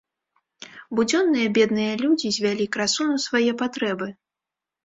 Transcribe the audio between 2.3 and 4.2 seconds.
звялі красу на свае патрэбы.